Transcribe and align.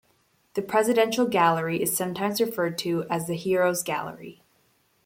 The 0.55 0.63
Presidential 0.63 1.27
gallery 1.27 1.79
is 1.79 1.95
sometimes 1.95 2.41
referred 2.41 2.75
to 2.79 3.05
as 3.11 3.27
"The 3.27 3.35
Heroes' 3.35 3.83
Gallery". 3.83 4.41